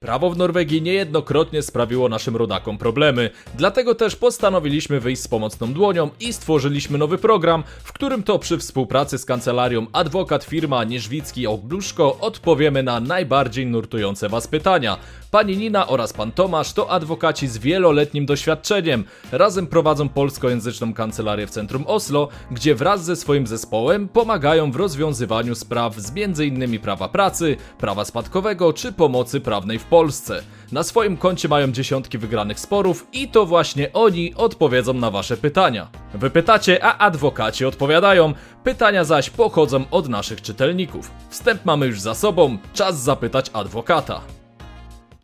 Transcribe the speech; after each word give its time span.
Prawo 0.00 0.30
w 0.30 0.36
Norwegii 0.36 0.82
niejednokrotnie 0.82 1.62
sprawiło 1.62 2.08
naszym 2.08 2.36
rodakom 2.36 2.78
problemy, 2.78 3.30
dlatego 3.54 3.94
też 3.94 4.16
postanowiliśmy 4.16 5.00
wyjść 5.00 5.22
z 5.22 5.28
pomocną 5.28 5.72
dłonią 5.72 6.10
i 6.20 6.32
stworzyliśmy 6.32 6.98
nowy 6.98 7.18
program, 7.18 7.64
w 7.84 7.92
którym 7.92 8.22
to 8.22 8.38
przy 8.38 8.58
współpracy 8.58 9.18
z 9.18 9.24
kancelarią 9.24 9.86
adwokat 9.92 10.44
firma 10.44 10.84
Nieżwicki 10.84 11.46
Ogluszko 11.46 12.18
odpowiemy 12.20 12.82
na 12.82 13.00
najbardziej 13.00 13.66
nurtujące 13.66 14.28
Was 14.28 14.48
pytania. 14.48 14.96
Pani 15.36 15.56
Nina 15.56 15.86
oraz 15.86 16.12
pan 16.12 16.32
Tomasz 16.32 16.72
to 16.72 16.90
adwokaci 16.90 17.48
z 17.48 17.58
wieloletnim 17.58 18.26
doświadczeniem. 18.26 19.04
Razem 19.32 19.66
prowadzą 19.66 20.08
polskojęzyczną 20.08 20.94
kancelarię 20.94 21.46
w 21.46 21.50
centrum 21.50 21.84
Oslo, 21.86 22.28
gdzie 22.50 22.74
wraz 22.74 23.04
ze 23.04 23.16
swoim 23.16 23.46
zespołem 23.46 24.08
pomagają 24.08 24.70
w 24.72 24.76
rozwiązywaniu 24.76 25.54
spraw 25.54 25.94
z 25.96 26.12
m.in. 26.16 26.80
prawa 26.80 27.08
pracy, 27.08 27.56
prawa 27.78 28.04
spadkowego 28.04 28.72
czy 28.72 28.92
pomocy 28.92 29.40
prawnej 29.40 29.78
w 29.78 29.84
Polsce. 29.84 30.42
Na 30.72 30.82
swoim 30.82 31.16
koncie 31.16 31.48
mają 31.48 31.72
dziesiątki 31.72 32.18
wygranych 32.18 32.60
sporów 32.60 33.06
i 33.12 33.28
to 33.28 33.46
właśnie 33.46 33.92
oni 33.92 34.34
odpowiedzą 34.34 34.94
na 34.94 35.10
wasze 35.10 35.36
pytania. 35.36 35.88
Wy 36.14 36.30
pytacie, 36.30 36.84
a 36.84 36.98
adwokaci 36.98 37.64
odpowiadają. 37.64 38.34
Pytania 38.64 39.04
zaś 39.04 39.30
pochodzą 39.30 39.84
od 39.90 40.08
naszych 40.08 40.42
czytelników. 40.42 41.10
Wstęp 41.30 41.64
mamy 41.64 41.86
już 41.86 42.00
za 42.00 42.14
sobą, 42.14 42.58
czas 42.74 43.02
zapytać 43.02 43.50
adwokata. 43.52 44.35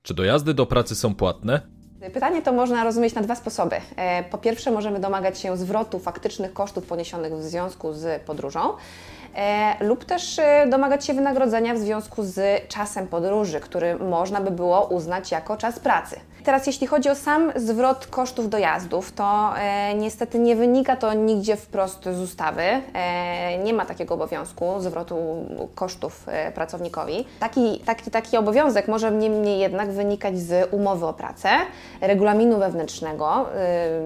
Czy 0.03 0.15
dojazdy 0.15 0.55
do 0.55 0.67
pracy 0.67 0.95
są 0.95 1.15
płatne? 1.15 1.72
Pytanie 2.11 2.43
to 2.43 2.53
można 2.53 2.85
rozumieć 2.85 3.15
na 3.15 3.23
dwa 3.23 3.35
sposoby. 3.35 3.77
E, 3.97 4.25
Po 4.25 4.39
pierwsze, 4.39 4.71
możemy 4.71 5.01
domagać 5.01 5.39
się 5.39 5.57
zwrotu 5.57 5.99
faktycznych 5.99 6.53
kosztów 6.53 6.87
poniesionych 6.87 7.33
w 7.33 7.43
związku 7.43 7.93
z 7.93 8.23
podróżą, 8.23 8.61
e, 9.37 9.85
lub 9.85 10.05
też 10.05 10.39
e, 10.39 10.67
domagać 10.71 11.05
się 11.05 11.15
wynagrodzenia 11.15 11.75
w 11.75 11.79
związku 11.79 12.23
z 12.23 12.69
czasem 12.69 13.07
podróży, 13.09 13.61
który 13.61 13.97
można 13.97 14.41
by 14.41 14.51
było 14.51 14.87
uznać 14.87 15.31
jako 15.31 15.57
czas 15.57 15.79
pracy. 15.79 16.21
Teraz, 16.45 16.67
jeśli 16.67 16.87
chodzi 16.87 17.11
o 17.11 17.15
sam 17.15 17.53
zwrot 17.57 18.07
kosztów 18.07 18.51
dojazdów, 18.51 19.13
to 19.13 19.55
niestety 19.97 20.39
nie 20.39 20.57
wynika 20.57 20.97
to 20.97 21.15
nigdzie 21.15 21.57
wprost 21.57 22.05
z 22.05 22.21
ustawy. 22.21 22.63
Nie 23.65 23.75
ma 23.75 23.87
takiego 23.87 24.15
obowiązku 24.15 24.81
zwrotu 24.81 25.17
kosztów 25.75 26.27
pracownikowi. 26.55 27.25
Taki, 27.41 27.81
taki, 27.81 28.11
taki 28.11 28.37
obowiązek 28.37 28.89
może 28.89 29.11
niemniej 29.11 29.59
jednak 29.59 29.91
wynikać 29.91 30.39
z 30.39 30.73
umowy 30.75 31.07
o 31.07 31.13
pracę, 31.13 31.49
regulaminu 32.01 32.59
wewnętrznego 32.59 33.47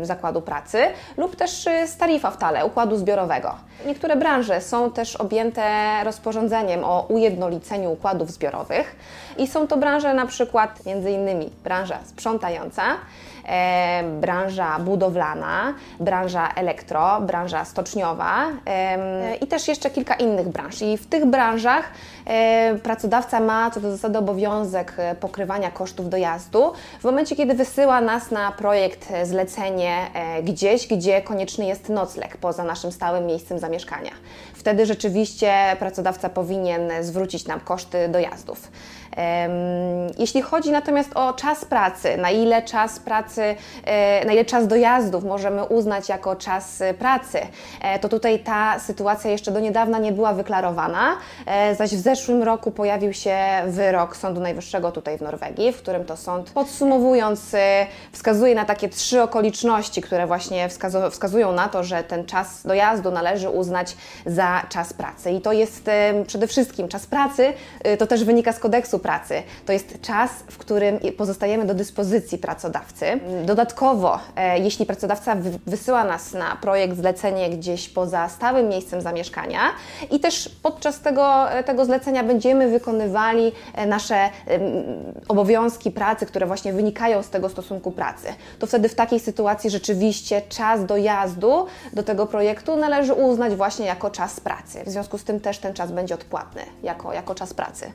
y, 0.03 0.07
zakładu 0.07 0.43
pracy 0.43 0.79
lub 1.17 1.37
też 1.37 1.67
y, 1.67 1.87
z 1.87 1.97
tarifa 1.97 2.31
w 2.31 2.39
tale, 2.39 2.67
układu 2.67 2.97
zbiorowego. 2.97 3.55
Niektóre 3.87 4.17
branże 4.17 4.61
są 4.61 4.91
też 4.91 5.17
objęte 5.17 5.65
rozporządzeniem 6.05 6.85
o 6.85 7.07
ujednoliceniu 7.09 7.93
układów 7.93 8.31
zbiorowych 8.31 8.97
i 9.39 9.47
są 9.47 9.67
to 9.67 9.77
branże 9.77 10.15
na 10.15 10.27
przykład 10.27 10.87
między 10.87 11.11
innymi 11.11 11.51
branża 11.65 11.99
sprzątająca, 12.05 12.83
e, 13.49 14.03
branża 14.21 14.79
budowlana, 14.79 15.75
branża 16.01 16.49
elektro, 16.57 17.21
branża 17.21 17.65
stoczniowa 17.65 18.45
em, 18.65 19.01
i 19.41 19.47
też 19.47 19.69
jeszcze 19.69 19.91
kilka 19.91 20.15
innych 20.15 20.49
branż. 20.49 20.83
I 20.83 20.97
w 20.97 21.07
tych 21.07 21.27
branżach 21.27 21.85
e, 21.85 22.16
pracodawca 22.83 23.41
ma 23.41 23.71
co 23.71 23.81
do 23.81 23.91
zasady 23.91 24.19
obowiązek 24.19 24.93
e, 24.97 25.15
pokrywania 25.15 25.71
kosztów 25.71 26.09
dojazdu 26.09 26.73
w 27.01 27.05
momencie, 27.05 27.37
kiedy 27.37 27.55
wysyła 27.55 28.01
nas 28.01 28.31
na 28.31 28.53
projekt, 28.53 29.09
e, 29.11 29.27
zlecenie 29.27 29.97
e, 30.15 30.43
gdzieś, 30.43 30.87
gdzie 30.87 31.23
konieczny 31.23 31.67
jest 31.67 31.89
nocleg 31.89 32.37
poza 32.37 32.65
naszym 32.65 32.93
stałym 32.93 33.27
miejscem 33.27 33.59
zamieszkania. 33.59 34.11
Wtedy 34.55 34.87
rzeczywiście 34.87 35.53
pracodawca 35.79 36.29
powinien 36.29 36.91
zwrócić 37.01 37.47
nam 37.47 37.61
koszty 37.61 38.09
dojazdów. 38.09 38.71
Jeśli 40.19 40.43
chodzi 40.43 40.71
natomiast 40.71 41.11
o 41.15 41.33
czas 41.33 41.65
pracy, 41.65 42.17
na 42.17 42.31
ile 42.31 42.63
czas 42.63 42.99
pracy, 42.99 43.43
e, 43.85 44.25
na 44.25 44.33
ile 44.33 44.45
czas 44.45 44.67
dojazdów 44.67 45.25
możemy 45.25 45.65
uznać 45.65 46.09
jako 46.09 46.37
czas 46.37 46.81
e, 46.81 46.95
pracy, 46.95 47.39
e, 47.83 47.99
to 47.99 48.09
tutaj 48.09 48.39
ta 48.39 48.79
sytuacja 48.79 49.31
jeszcze 49.31 49.53
do 49.53 49.61
niedawna 49.61 49.99
nie 49.99 50.13
była 50.13 50.33
wyklarowana, 50.33 51.17
e, 51.47 51.75
zaś 51.75 51.91
w 51.91 51.99
zeszłym 52.17 52.43
roku 52.43 52.71
pojawił 52.71 53.13
się 53.13 53.37
wyrok 53.67 54.17
Sądu 54.17 54.41
Najwyższego 54.41 54.93
tutaj 54.93 55.19
w 55.19 55.21
Norwegii, 55.21 55.73
w 55.73 55.77
którym 55.77 56.05
to 56.05 56.17
sąd 56.17 56.51
podsumowując 56.51 57.55
e, 57.55 57.87
wskazuje 58.13 58.55
na 58.55 58.65
takie 58.65 58.89
trzy 58.89 59.23
okoliczności, 59.23 60.03
które 60.03 60.27
właśnie 60.27 60.69
wskazu- 60.69 61.11
wskazują 61.11 61.53
na 61.53 61.69
to, 61.69 61.85
że 61.85 62.05
ten 62.05 62.25
czas 62.27 62.63
dojazdu 62.67 63.11
należy 63.11 63.49
uznać 63.51 63.97
za 64.27 64.63
czas 64.69 64.93
pracy. 64.93 65.31
I 65.31 65.41
to 65.41 65.53
jest 65.53 65.89
e, 65.89 66.25
przede 66.27 66.47
wszystkim 66.47 66.89
czas 66.89 67.07
pracy, 67.07 67.53
e, 67.85 67.97
to 67.97 68.07
też 68.07 68.25
wynika 68.25 68.53
z 68.53 68.59
kodeksu 68.59 68.99
pracy. 68.99 69.43
To 69.67 69.73
jest 69.73 70.01
czas, 70.01 70.31
w 70.51 70.59
którym 70.59 70.99
pozostajemy 71.17 71.65
do 71.65 71.75
dyspozycji 71.75 72.39
pracodawcy. 72.39 73.21
Dodatkowo, 73.45 74.19
e, 74.37 74.59
jeśli 74.59 74.87
pracodawca 74.87 75.35
wy- 75.35 75.59
wysyła 75.67 76.05
nas 76.05 76.33
na 76.33 76.57
projekt, 76.57 76.97
zlecenie 76.97 77.51
gdzieś 77.51 77.89
poza 77.89 78.29
stałym 78.29 78.69
miejscem 78.69 79.01
zamieszkania 79.01 79.61
i 80.11 80.21
też 80.21 80.51
podczas 80.63 81.01
tego, 81.01 81.47
tego 81.67 81.85
zlecenia 81.85 82.06
będziemy 82.25 82.71
wykonywali 82.71 83.53
e, 83.75 83.87
nasze 83.87 84.31
obowiązki 85.29 85.91
pracy, 85.91 86.27
które 86.27 86.47
właśnie 86.47 86.73
wynikają 86.73 87.23
z 87.23 87.31
tego 87.31 87.49
stosunku 87.49 87.93
pracy, 87.93 88.29
to 88.59 88.67
wtedy 88.67 88.89
w 88.89 88.95
takiej 88.95 89.21
sytuacji 89.21 89.71
rzeczywiście 89.71 90.43
czas 90.49 90.87
dojazdu 90.87 91.67
do 91.93 92.03
tego 92.03 92.27
projektu 92.27 92.77
należy 92.77 93.13
uznać 93.15 93.55
właśnie 93.55 93.87
jako 93.87 94.11
czas 94.11 94.41
pracy. 94.41 94.85
W 94.87 94.91
związku 94.91 95.19
z 95.19 95.25
tym 95.25 95.41
też 95.41 95.59
ten 95.59 95.75
czas 95.75 95.93
będzie 95.93 96.15
odpłatny 96.15 96.63
jako, 96.83 97.13
jako 97.13 97.35
czas 97.35 97.55
pracy. 97.55 97.93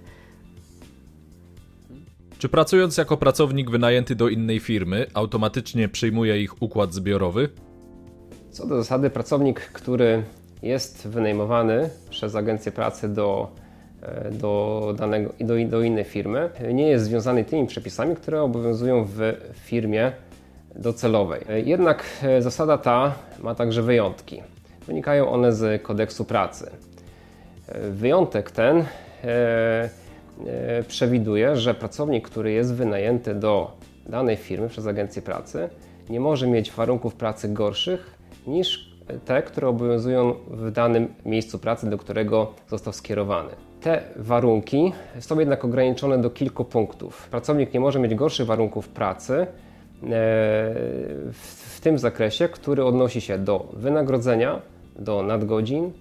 Czy 2.37 2.49
pracując 2.49 2.97
jako 2.97 3.17
pracownik 3.17 3.71
wynajęty 3.71 4.15
do 4.15 4.29
innej 4.29 4.59
firmy, 4.59 5.05
automatycznie 5.13 5.89
przyjmuje 5.89 6.41
ich 6.41 6.61
układ 6.61 6.93
zbiorowy? 6.93 7.49
Co 8.51 8.67
do 8.67 8.77
zasady, 8.77 9.09
pracownik, 9.09 9.59
który 9.59 10.23
jest 10.61 11.07
wynajmowany 11.07 11.89
przez 12.09 12.35
agencję 12.35 12.71
pracy 12.71 13.09
do, 13.09 13.51
do, 14.31 14.93
danego, 14.97 15.33
do, 15.39 15.53
do 15.69 15.81
innej 15.81 16.03
firmy, 16.03 16.49
nie 16.73 16.87
jest 16.87 17.05
związany 17.05 17.43
tymi 17.45 17.67
przepisami, 17.67 18.15
które 18.15 18.41
obowiązują 18.41 19.05
w 19.05 19.33
firmie 19.53 20.11
docelowej. 20.75 21.41
E, 21.49 21.59
Jednak 21.59 22.03
e, 22.23 22.41
zasada 22.41 22.77
ta 22.77 23.15
ma 23.39 23.55
także 23.55 23.81
wyjątki. 23.81 24.41
Wynikają 24.87 25.29
one 25.29 25.53
z 25.53 25.81
kodeksu 25.81 26.25
pracy. 26.25 26.71
E, 27.67 27.89
Wyjątek 27.89 28.51
ten 28.51 28.77
e, 28.77 28.85
e, 30.47 30.83
przewiduje, 30.87 31.55
że 31.55 31.73
pracownik, 31.73 32.29
który 32.29 32.51
jest 32.51 32.73
wynajęty 32.73 33.35
do 33.35 33.71
danej 34.09 34.35
firmy 34.37 34.69
przez 34.69 34.87
agencję 34.87 35.21
pracy, 35.21 35.69
nie 36.09 36.19
może 36.19 36.47
mieć 36.47 36.71
warunków 36.71 37.15
pracy 37.15 37.49
gorszych 37.49 38.17
niż 38.47 38.90
te, 39.25 39.41
które 39.41 39.67
obowiązują 39.67 40.33
w 40.51 40.71
danym 40.71 41.13
miejscu 41.25 41.59
pracy, 41.59 41.89
do 41.89 41.97
którego 41.97 42.53
został 42.69 42.93
skierowany. 42.93 43.49
Te 43.81 44.01
warunki 44.15 44.93
są 45.19 45.39
jednak 45.39 45.65
ograniczone 45.65 46.17
do 46.17 46.29
kilku 46.29 46.65
punktów. 46.65 47.27
Pracownik 47.29 47.73
nie 47.73 47.79
może 47.79 47.99
mieć 47.99 48.15
gorszych 48.15 48.45
warunków 48.45 48.87
pracy 48.87 49.33
e, 49.33 49.47
w, 51.31 51.79
tym 51.81 51.99
zakresie, 51.99 52.49
który 52.49 52.85
odnosi 52.85 53.21
się 53.21 53.37
do 53.37 53.67
wynagrodzenia, 53.73 54.61
do 54.95 55.23
nadgodzin, 55.23 55.91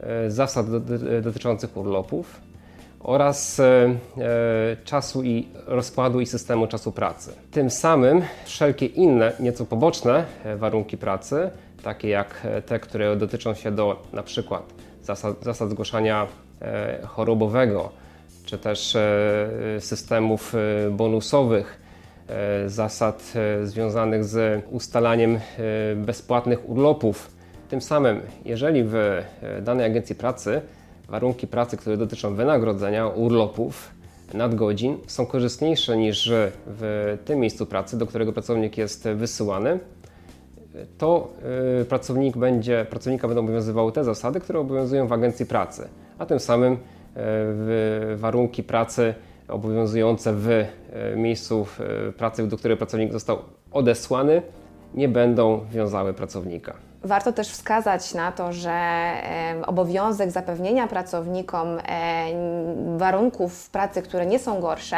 e, 0.00 0.30
zasad 0.30 0.70
do, 0.70 0.80
do, 0.80 1.22
dotyczących 1.22 1.76
urlopów 1.76 2.40
oraz 3.00 3.60
e, 3.60 3.96
czasu 4.84 5.22
i 5.22 5.48
rozkładu 5.66 6.20
i 6.20 6.26
systemu 6.26 6.66
czasu 6.66 6.92
pracy. 6.92 7.32
Tym 7.50 7.70
samym 7.70 8.22
wszelkie 8.44 8.86
inne, 8.86 9.32
nieco 9.40 9.64
poboczne 9.64 10.24
warunki 10.56 10.96
pracy, 10.96 11.50
takie 11.82 12.08
jak 12.08 12.40
e, 12.44 12.62
te, 12.62 12.80
które 12.80 13.16
dotyczą 13.16 13.54
się 13.54 13.70
do 13.70 14.02
na 14.12 14.22
przykład 14.22 14.62
zasad, 15.02 15.44
zasad 15.44 15.70
zgłaszania 15.70 16.26
e, 16.62 16.98
chorobowego, 17.06 17.90
czy 18.44 18.58
też 18.58 18.96
e, 18.96 19.48
systemów 19.80 20.54
bonusowych, 20.90 21.88
zasad 22.66 23.32
związanych 23.62 24.24
z 24.24 24.64
ustalaniem 24.70 25.40
bezpłatnych 25.96 26.68
urlopów. 26.68 27.30
Tym 27.68 27.80
samym, 27.80 28.20
jeżeli 28.44 28.84
w 28.84 29.22
danej 29.62 29.86
agencji 29.86 30.14
pracy 30.14 30.60
warunki 31.08 31.46
pracy, 31.46 31.76
które 31.76 31.96
dotyczą 31.96 32.34
wynagrodzenia, 32.34 33.06
urlopów, 33.06 33.90
nadgodzin 34.34 34.98
są 35.06 35.26
korzystniejsze 35.26 35.96
niż 35.96 36.30
w 36.66 37.16
tym 37.24 37.40
miejscu 37.40 37.66
pracy, 37.66 37.98
do 37.98 38.06
którego 38.06 38.32
pracownik 38.32 38.78
jest 38.78 39.08
wysyłany, 39.08 39.78
to 40.98 41.28
y, 41.80 41.84
pracownik 41.84 42.36
będzie, 42.36 42.86
pracownika 42.90 43.28
będą 43.28 43.40
obowiązywały 43.42 43.92
te 43.92 44.04
zasady, 44.04 44.40
które 44.40 44.58
obowiązują 44.58 45.06
w 45.06 45.12
agencji 45.12 45.46
pracy, 45.46 45.88
a 46.18 46.26
tym 46.26 46.40
samym 46.40 46.72
y, 46.72 48.16
warunki 48.16 48.62
pracy 48.62 49.14
obowiązujące 49.48 50.32
w 50.32 50.48
y, 50.48 50.66
miejscu 51.16 51.66
pracy, 52.16 52.48
do 52.48 52.56
którego 52.56 52.78
pracownik 52.78 53.12
został 53.12 53.38
odesłany, 53.72 54.42
nie 54.94 55.08
będą 55.08 55.60
wiązały 55.70 56.14
pracownika. 56.14 56.87
Warto 57.04 57.32
też 57.32 57.48
wskazać 57.48 58.14
na 58.14 58.32
to, 58.32 58.52
że 58.52 59.10
obowiązek 59.66 60.30
zapewnienia 60.30 60.86
pracownikom 60.86 61.78
e, 61.78 61.80
warunków 62.96 63.70
pracy, 63.70 64.02
które 64.02 64.26
nie 64.26 64.38
są 64.38 64.60
gorsze, 64.60 64.96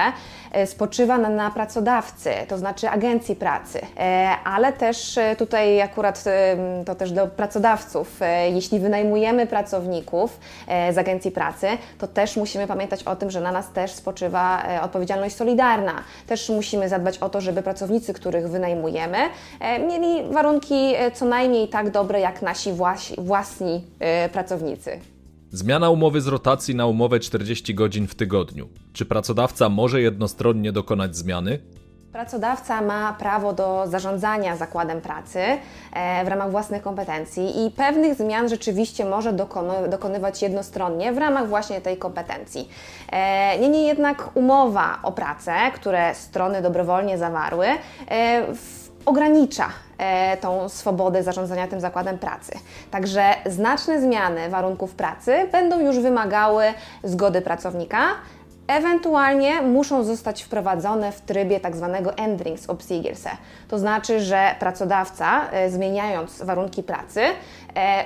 e, 0.53 0.67
spoczywa 0.67 1.19
na, 1.19 1.29
na 1.29 1.51
pracodawcy, 1.51 2.31
to 2.49 2.59
znaczy 2.59 2.89
agencji 2.89 3.37
pracy, 3.37 3.81
e, 3.99 4.29
ale 4.45 4.73
też 4.73 5.19
tutaj 5.39 5.81
akurat 5.81 6.25
to 6.87 6.95
też 6.95 7.13
do 7.13 7.27
pracodawców. 7.27 8.21
Jeśli 8.53 8.81
wynajmujemy 8.81 9.47
pracowników 9.47 10.41
z 10.93 10.99
agencji 10.99 11.31
pracy, 11.31 11.67
to 11.99 12.07
też 12.07 12.37
musimy 12.37 12.67
pamiętać 12.67 13.03
o 13.03 13.17
tym, 13.17 13.31
że 13.31 13.41
na 13.41 13.53
nas 13.53 13.73
też 13.73 13.93
spoczywa 13.93 14.63
odpowiedzialność 14.83 15.37
solidarna. 15.37 15.93
Też 16.27 16.49
musimy 16.49 16.89
zadbać 16.89 17.19
o 17.19 17.29
to, 17.29 17.41
żeby 17.41 17.63
pracownicy, 17.63 18.15
których 18.15 18.49
wynajmujemy, 18.49 19.19
mieli 19.89 20.33
warunki 20.33 20.95
co 21.15 21.25
najmniej 21.25 21.69
tak 21.69 21.90
dobre 21.91 22.21
jak 22.21 22.43
nasi 22.43 22.73
włas- 22.73 23.15
własni 23.25 23.85
e, 23.99 24.29
pracownicy. 24.29 25.01
Zmiana 25.53 25.91
umowy 25.91 26.21
z 26.21 26.27
rotacji 26.27 26.75
na 26.75 26.87
umowę 26.87 27.21
40 27.21 27.75
godzin 27.75 28.07
w 28.09 28.15
tygodniu. 28.15 28.69
Czy 28.93 29.05
pracodawca 29.07 29.69
może 29.69 30.01
jednostronnie 30.01 30.73
dokonać 30.73 31.17
zmiany? 31.17 31.59
Pracodawca 32.13 32.83
ma 32.83 33.13
prawo 33.13 33.53
do 33.53 33.85
zarządzania 33.87 34.57
zakładem 34.57 35.01
pracy 35.01 35.39
e, 35.93 36.25
w 36.25 36.29
ramach 36.29 36.51
własnych 36.51 36.83
kompetencji 36.83 37.67
i 37.67 37.71
pewnych 37.71 38.15
zmian 38.15 38.49
rzeczywiście 38.49 39.05
może 39.05 39.33
dokony- 39.33 39.89
dokonywać 39.89 40.43
jednostronnie 40.43 41.13
w 41.13 41.19
ramach 41.19 41.49
właśnie 41.49 41.81
tej 41.81 41.97
kompetencji. 41.97 42.69
E, 43.13 43.59
Niemniej 43.59 43.87
jednak 43.87 44.31
umowa 44.37 44.99
o 45.03 45.13
pracę, 45.13 45.53
które 45.75 46.15
strony 46.15 46.63
dobrowolnie 46.63 47.19
zawarły, 47.19 47.67
e, 47.67 47.77
w- 48.55 48.90
ogranicza 49.07 49.69
e, 49.99 50.37
tą 50.37 50.69
swobodę 50.69 51.23
zarządzania 51.23 51.69
tym 51.69 51.81
zakładem 51.81 52.19
pracy. 52.19 52.53
Także 52.91 53.35
znaczne 53.47 54.01
zmiany 54.01 54.49
warunków 54.49 54.95
pracy 54.95 55.49
będą 55.53 55.81
już 55.81 55.99
wymagały 55.99 56.65
zgody 57.05 57.43
pracownika, 57.43 58.01
ewentualnie 58.67 59.63
muszą 59.63 60.05
zostać 60.05 60.43
wprowadzone 60.43 61.13
w 61.13 61.21
trybie 61.21 61.61
tak 61.61 61.77
zwanego 61.77 62.11
Ändringsobsigelse. 62.11 63.31
To 63.69 63.79
znaczy, 63.79 64.21
że 64.21 64.55
pracodawca, 64.59 65.51
e, 65.51 65.71
zmieniając 65.71 66.43
warunki 66.43 66.83
pracy 66.83 67.21
e, 67.77 68.05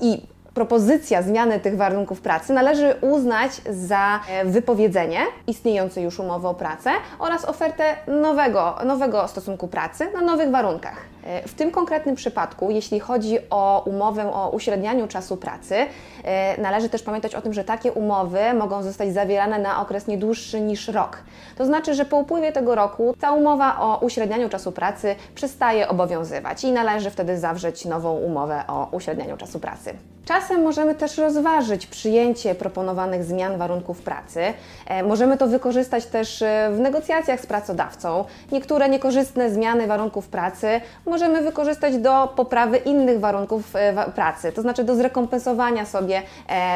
i 0.00 0.22
propozycja 0.58 1.22
zmiany 1.22 1.60
tych 1.60 1.76
warunków 1.76 2.20
pracy 2.20 2.52
należy 2.52 2.94
uznać 3.00 3.52
za 3.70 4.20
e, 4.30 4.44
wypowiedzenie 4.44 5.20
istniejącej 5.46 6.04
już 6.04 6.18
umowy 6.18 6.48
o 6.48 6.54
pracę 6.54 6.90
oraz 7.18 7.44
ofertę 7.44 7.84
nowego, 8.06 8.74
nowego 8.84 9.28
stosunku 9.28 9.68
pracy 9.68 10.08
na 10.14 10.20
nowych 10.20 10.50
warunkach. 10.50 10.96
E, 11.24 11.48
W 11.48 11.54
tym 11.54 11.70
konkretnym 11.70 12.14
przypadku, 12.14 12.70
jeśli 12.70 13.00
chodzi 13.00 13.38
o 13.50 13.82
umowę 13.86 14.32
o 14.32 14.50
uśrednianiu 14.50 15.08
czasu 15.08 15.36
pracy, 15.36 15.76
e, 16.24 16.60
należy 16.60 16.88
też 16.88 17.02
pamiętać 17.02 17.34
o 17.34 17.40
tym, 17.40 17.52
że 17.54 17.64
takie 17.64 17.92
umowy 17.92 18.40
mogą 18.54 18.82
zostać 18.82 19.12
zawierane 19.12 19.58
na 19.58 19.80
okres 19.80 20.06
nie 20.06 20.18
dłuższy 20.18 20.60
niż 20.60 20.88
rok. 20.88 21.18
To 21.58 21.66
znaczy, 21.66 21.94
że 21.94 22.04
po 22.04 22.16
upływie 22.16 22.52
tego 22.52 22.74
roku 22.74 23.14
ta 23.20 23.32
umowa 23.32 23.80
o 23.80 23.98
uśrednianiu 23.98 24.48
czasu 24.48 24.72
pracy 24.72 25.14
przestaje 25.34 25.88
obowiązywać 25.88 26.64
i 26.64 26.72
należy 26.72 27.10
wtedy 27.10 27.38
zawrzeć 27.38 27.84
nową 27.84 28.16
umowę 28.16 28.62
o 28.68 28.88
uśrednianiu 28.92 29.36
czasu 29.36 29.60
pracy. 29.60 29.94
Czasem 30.28 30.62
możemy 30.62 30.94
też 30.94 31.18
rozważyć 31.18 31.86
przyjęcie 31.86 32.54
proponowanych 32.54 33.24
zmian 33.24 33.58
warunków 33.58 34.02
pracy. 34.02 34.40
E, 34.86 35.02
Możemy 35.02 35.36
to 35.36 35.46
wykorzystać 35.46 36.06
też 36.06 36.42
e, 36.42 36.70
w 36.72 36.80
negocjacjach 36.80 37.40
z 37.40 37.46
pracodawcą. 37.46 38.24
Niektóre 38.52 38.88
niekorzystne 38.88 39.50
zmiany 39.50 39.86
warunków 39.86 40.28
pracy 40.28 40.80
możemy 41.06 41.42
wykorzystać 41.42 41.96
do 41.96 42.32
poprawy 42.36 42.76
innych 42.76 43.20
warunków 43.20 43.76
e, 43.76 44.10
pracy, 44.14 44.52
to 44.52 44.62
znaczy 44.62 44.84
do 44.84 44.96
zrekompensowania 44.96 45.86
sobie 45.86 46.22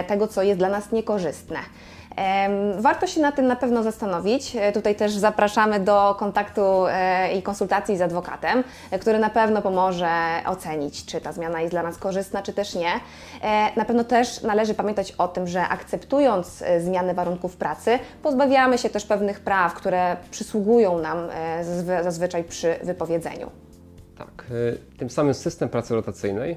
tego, 0.07 0.29
co 0.29 0.43
jest 0.43 0.59
dla 0.59 0.69
nas 0.69 0.93
niekorzystne. 0.93 1.59
Warto 2.79 3.06
się 3.06 3.20
na 3.20 3.32
tym 3.32 3.47
na 3.47 3.56
pewno 3.56 3.82
zastanowić. 3.82 4.56
E, 4.56 4.73
Tutaj 4.73 4.94
też 4.94 5.12
zapraszamy 5.12 5.81
do 5.81 6.14
kontaktu 6.19 6.87
e, 6.88 7.32
i 7.35 7.43
konsultacji 7.43 7.97
z 7.97 8.00
adwokatem, 8.00 8.64
e, 8.91 8.99
który 8.99 9.19
na 9.19 9.31
pewno 9.31 9.62
pomoże 9.62 10.09
ocenić, 10.47 11.05
czy 11.06 11.20
ta 11.20 11.32
zmiana 11.32 11.61
jest 11.61 11.73
dla 11.73 11.82
nas 11.82 11.99
korzystna, 11.99 12.43
czy 12.43 12.53
też 12.53 12.75
nie. 12.75 12.91
Na 13.76 13.85
pewno 13.85 14.05
też 14.05 14.43
należy 14.43 14.75
pamiętać 14.75 15.12
o 15.12 15.29
tym, 15.29 15.47
że 15.47 15.62
akceptując 15.69 16.64
zmiany 16.81 17.14
warunków 17.14 17.56
pracy, 17.56 17.99
pozbawiamy 18.23 18.79
się 18.79 18.91
też 18.91 19.05
pewnych 19.06 19.41
praw, 19.41 19.75
które 19.75 20.17
przysługują 20.31 20.99
nam 20.99 21.19
zazwy- 21.62 22.03
zazwyczaj 22.03 22.44
przy 22.44 22.75
wypowiedzeniu. 22.82 23.50
Tak, 24.19 24.44
tym 24.99 25.11
samym 25.11 25.35
system 25.35 25.69
pracy 25.69 25.94
rotacyjnej 25.94 26.56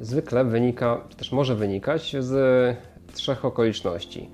zwykle 0.00 0.44
wynika, 0.44 1.00
czy 1.08 1.16
też 1.16 1.32
może 1.32 1.54
wynikać 1.54 2.16
z 2.20 2.76
trzech 3.14 3.44
okoliczności. 3.44 4.30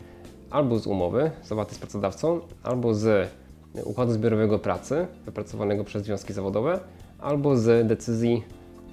Albo 0.55 0.79
z 0.79 0.87
umowy 0.87 1.31
zawartej 1.45 1.77
z 1.77 1.79
pracodawcą, 1.79 2.41
albo 2.63 2.95
z 2.95 3.29
układu 3.85 4.13
zbiorowego 4.13 4.59
pracy 4.59 5.07
wypracowanego 5.27 5.85
przez 5.85 6.03
związki 6.05 6.33
zawodowe, 6.33 6.81
albo 7.21 7.57
z 7.57 7.87
decyzji 7.89 8.43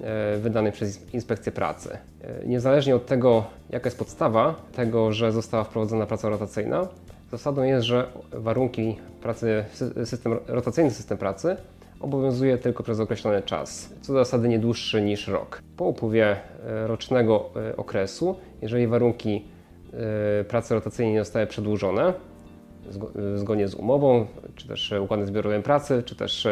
e, 0.00 0.38
wydanej 0.38 0.72
przez 0.72 1.14
Inspekcję 1.14 1.52
Pracy. 1.52 1.98
E, 2.24 2.46
Niezależnie 2.46 2.96
od 2.96 3.06
tego, 3.06 3.44
jaka 3.70 3.86
jest 3.86 3.98
podstawa 3.98 4.54
tego, 4.76 5.12
że 5.12 5.32
została 5.32 5.64
wprowadzona 5.64 6.06
praca 6.06 6.28
rotacyjna, 6.28 6.88
zasadą 7.30 7.62
jest, 7.62 7.86
że 7.86 8.06
warunki 8.32 8.96
pracy, 9.20 9.64
sy- 9.74 10.06
system, 10.06 10.36
rotacyjny 10.46 10.90
system 10.90 11.18
pracy 11.18 11.56
obowiązuje 12.00 12.58
tylko 12.58 12.82
przez 12.82 13.00
określony 13.00 13.42
czas, 13.42 13.88
co 14.00 14.12
do 14.12 14.18
zasady 14.18 14.48
nie 14.48 14.58
dłuższy 14.58 15.02
niż 15.02 15.28
rok. 15.28 15.62
Po 15.76 15.84
upływie 15.84 16.26
e, 16.66 16.86
rocznego 16.86 17.50
okresu, 17.76 18.36
jeżeli 18.62 18.86
warunki 18.86 19.44
e, 19.92 20.44
pracy 20.44 20.74
rotacyjnej 20.74 21.14
nie 21.14 21.20
zostały 21.20 21.46
przedłużone, 21.46 22.02
e, 22.08 23.38
zgodnie 23.38 23.68
z 23.68 23.74
umową, 23.74 24.26
czy 24.56 24.68
też 24.68 24.92
e, 24.92 25.02
układem 25.02 25.26
zbiorowym 25.26 25.62
pracy, 25.62 26.02
czy 26.06 26.16
też 26.16 26.48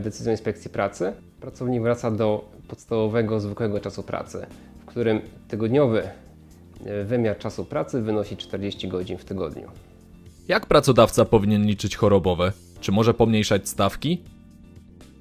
decyzją 0.00 0.32
inspekcji 0.32 0.70
pracy, 0.70 1.12
pracownik 1.40 1.82
wraca 1.82 2.10
do 2.10 2.44
podstawowego, 2.68 3.40
zwykłego 3.40 3.80
czasu 3.80 4.02
pracy, 4.02 4.46
w 4.80 4.84
którym 4.84 5.20
tygodniowy 5.48 6.02
wymiar 7.04 7.38
czasu 7.38 7.64
pracy 7.64 8.02
wynosi 8.02 8.36
40 8.36 8.88
godzin 8.88 9.18
w 9.18 9.24
tygodniu. 9.24 9.68
Jak 10.48 10.66
pracodawca 10.66 11.24
powinien 11.24 11.66
liczyć 11.66 11.96
chorobowe? 11.96 12.52
Czy 12.80 12.92
może 12.92 13.14
pomniejszać 13.14 13.68
stawki? 13.68 14.22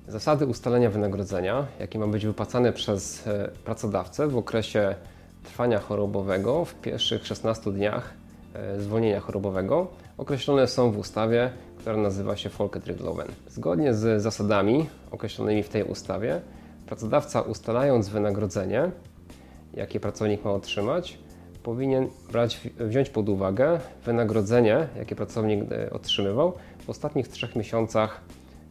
Zasady 0.07 0.45
ustalenia 0.45 0.89
wynagrodzenia, 0.89 1.67
jakie 1.79 1.99
ma 1.99 2.07
być 2.07 2.25
wypłacane 2.25 2.73
przez 2.73 3.23
pracodawcę 3.65 4.27
w 4.27 4.37
okresie 4.37 4.95
trwania 5.49 5.79
chorobowego 5.79 6.65
w 6.65 6.75
pierwszych 6.75 7.27
16 7.27 7.71
dniach 7.71 8.13
e, 8.53 8.79
zwolnienia 8.79 9.19
chorobowego, 9.19 9.87
określone 10.17 10.67
są 10.67 10.91
w 10.91 10.97
ustawie, 10.97 11.49
która 11.77 11.97
nazywa 11.97 12.37
się 12.37 12.49
Folketrygdloven. 12.49 13.27
Zgodnie 13.47 13.93
z 13.93 14.21
zasadami 14.21 14.89
określonymi 15.11 15.63
w 15.63 15.69
tej 15.69 15.83
ustawie, 15.83 16.41
pracodawca 16.85 17.41
ustalając 17.41 18.09
wynagrodzenie, 18.09 18.91
jakie 19.73 19.99
pracownik 19.99 20.45
ma 20.45 20.51
otrzymać, 20.51 21.17
powinien 21.63 22.07
brać, 22.31 22.61
wziąć 22.79 23.09
pod 23.09 23.29
uwagę 23.29 23.79
wynagrodzenie, 24.05 24.87
jakie 24.97 25.15
pracownik 25.15 25.71
e, 25.71 25.89
otrzymywał 25.89 26.53
w 26.85 26.89
ostatnich 26.89 27.27
trzech 27.27 27.55
miesiącach 27.55 28.21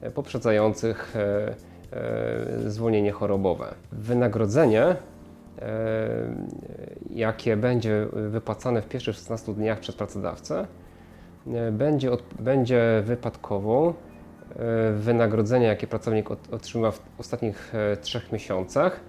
e, 0.00 0.10
poprzedzających 0.10 1.16
zwolnienie 2.66 3.12
chorobowe. 3.12 3.74
Wynagrodzenie, 3.92 4.96
jakie 7.10 7.56
będzie 7.56 8.06
wypłacane 8.12 8.82
w 8.82 8.88
pierwszych 8.88 9.14
16 9.16 9.54
dniach 9.54 9.80
przez 9.80 9.96
pracodawcę, 9.96 10.66
e, 11.46 11.72
będzie, 11.72 12.12
od, 12.12 12.22
będzie 12.40 13.02
wypadkową 13.04 13.88
e, 13.88 13.94
wynagrodzenia, 14.92 15.68
jakie 15.68 15.86
pracownik 15.86 16.30
ot- 16.30 16.54
otrzyma 16.54 16.90
w 16.90 17.00
ostatnich 17.18 17.74
e, 17.74 17.96
trzech 17.96 18.32
miesiącach, 18.32 19.00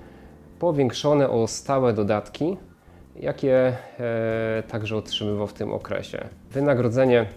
powiększone 0.59 1.29
o 1.29 1.47
stałe 1.47 1.93
dodatki, 1.93 2.57
jakie 3.15 3.77
e, 3.99 4.63
także 4.67 4.97
otrzymywał 4.97 5.47
w 5.47 5.53
tym 5.53 5.73
okresie. 5.73 6.27
Wynagrodzenie 6.51 7.19
e, 7.19 7.27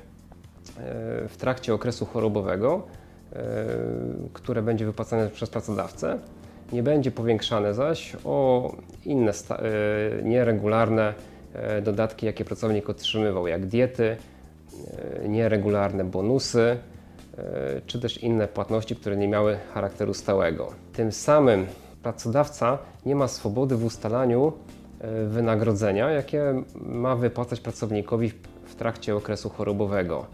w 1.29 1.37
trakcie 1.39 1.75
okresu 1.75 2.07
chorobowego, 2.07 2.83
e, 3.33 3.37
które 4.33 4.63
będzie 4.63 4.87
wypłacane 4.87 5.29
przez 5.29 5.51
pracodawcę, 5.51 6.19
nie 6.73 6.83
będzie 6.83 7.11
powiększane 7.11 7.75
zaś 7.75 8.17
o 8.25 8.73
inne 9.05 9.31
e, 9.31 10.23
nieregularne 10.23 11.15
e, 11.55 11.83
dodatki, 11.83 12.27
jakie 12.27 12.45
pracownik 12.45 12.91
otrzymywał, 12.91 13.47
jak 13.47 13.67
diety, 13.67 14.17
e, 15.25 15.29
nieregularne 15.29 16.05
bonusy, 16.05 16.77
czy 17.87 18.01
też 18.01 18.19
inne 18.23 18.49
płatności, 18.49 18.97
które 18.97 19.17
nie 19.17 19.29
miały 19.29 19.59
charakteru 19.75 20.15
stałego. 20.15 20.73
Tym 20.93 21.13
samym 21.13 21.67
pracodawca 22.03 22.79
nie 23.07 23.17
ma 23.17 23.29
swobody 23.29 23.77
w 23.77 23.85
ustalaniu 23.85 24.53
wynagrodzenia, 25.29 26.11
jakie 26.11 26.63
ma 26.75 27.17
wypłacać 27.17 27.61
pracownikowi 27.61 28.29
w- 28.65 28.75
trakcie 28.75 29.17
okresu 29.17 29.51
chorobowego. 29.51 30.27